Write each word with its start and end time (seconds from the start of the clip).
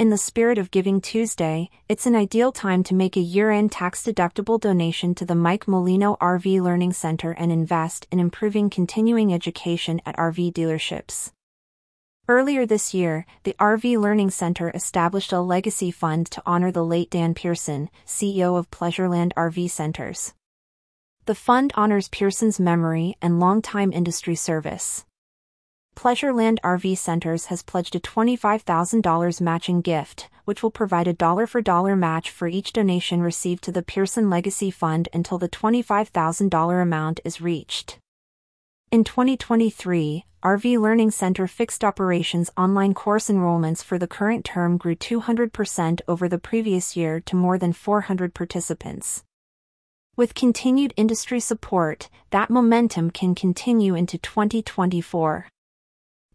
In 0.00 0.08
the 0.08 0.16
spirit 0.16 0.56
of 0.56 0.70
Giving 0.70 1.02
Tuesday, 1.02 1.68
it's 1.86 2.06
an 2.06 2.16
ideal 2.16 2.52
time 2.52 2.82
to 2.84 2.94
make 2.94 3.18
a 3.18 3.20
year 3.20 3.50
end 3.50 3.70
tax 3.70 4.02
deductible 4.02 4.58
donation 4.58 5.14
to 5.16 5.26
the 5.26 5.34
Mike 5.34 5.68
Molino 5.68 6.16
RV 6.22 6.62
Learning 6.62 6.94
Center 6.94 7.32
and 7.32 7.52
invest 7.52 8.06
in 8.10 8.18
improving 8.18 8.70
continuing 8.70 9.30
education 9.30 10.00
at 10.06 10.16
RV 10.16 10.54
dealerships. 10.54 11.32
Earlier 12.28 12.64
this 12.64 12.94
year, 12.94 13.26
the 13.42 13.54
RV 13.60 14.00
Learning 14.00 14.30
Center 14.30 14.70
established 14.70 15.34
a 15.34 15.40
legacy 15.40 15.90
fund 15.90 16.30
to 16.30 16.42
honor 16.46 16.72
the 16.72 16.82
late 16.82 17.10
Dan 17.10 17.34
Pearson, 17.34 17.90
CEO 18.06 18.56
of 18.56 18.70
Pleasureland 18.70 19.34
RV 19.34 19.68
Centers. 19.68 20.32
The 21.26 21.34
fund 21.34 21.72
honors 21.74 22.08
Pearson's 22.08 22.58
memory 22.58 23.18
and 23.20 23.38
longtime 23.38 23.92
industry 23.92 24.34
service. 24.34 25.04
Pleasureland 26.00 26.58
RV 26.64 26.96
Centers 26.96 27.46
has 27.46 27.62
pledged 27.62 27.94
a 27.94 28.00
$25,000 28.00 29.38
matching 29.42 29.82
gift, 29.82 30.30
which 30.46 30.62
will 30.62 30.70
provide 30.70 31.06
a 31.06 31.12
dollar 31.12 31.46
for 31.46 31.60
dollar 31.60 31.94
match 31.94 32.30
for 32.30 32.48
each 32.48 32.72
donation 32.72 33.20
received 33.20 33.62
to 33.64 33.70
the 33.70 33.82
Pearson 33.82 34.30
Legacy 34.30 34.70
Fund 34.70 35.10
until 35.12 35.36
the 35.36 35.50
$25,000 35.50 36.82
amount 36.82 37.20
is 37.22 37.42
reached. 37.42 37.98
In 38.90 39.04
2023, 39.04 40.24
RV 40.42 40.80
Learning 40.80 41.10
Center 41.10 41.46
fixed 41.46 41.84
operations 41.84 42.50
online 42.56 42.94
course 42.94 43.28
enrollments 43.28 43.84
for 43.84 43.98
the 43.98 44.08
current 44.08 44.46
term 44.46 44.78
grew 44.78 44.94
200% 44.94 46.00
over 46.08 46.30
the 46.30 46.38
previous 46.38 46.96
year 46.96 47.20
to 47.20 47.36
more 47.36 47.58
than 47.58 47.74
400 47.74 48.32
participants. 48.32 49.22
With 50.16 50.32
continued 50.32 50.94
industry 50.96 51.40
support, 51.40 52.08
that 52.30 52.48
momentum 52.48 53.10
can 53.10 53.34
continue 53.34 53.94
into 53.94 54.16
2024. 54.16 55.50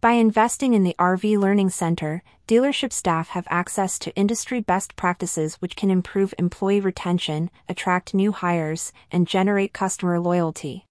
By 0.05 0.11
investing 0.11 0.75
in 0.75 0.83
the 0.83 0.95
RV 0.99 1.39
Learning 1.39 1.71
Center, 1.71 2.21
dealership 2.47 2.93
staff 2.93 3.29
have 3.29 3.47
access 3.49 3.97
to 3.97 4.15
industry 4.15 4.59
best 4.59 4.95
practices 4.95 5.55
which 5.55 5.75
can 5.75 5.89
improve 5.89 6.31
employee 6.37 6.79
retention, 6.79 7.49
attract 7.67 8.13
new 8.13 8.31
hires, 8.31 8.93
and 9.11 9.27
generate 9.27 9.73
customer 9.73 10.19
loyalty. 10.19 10.85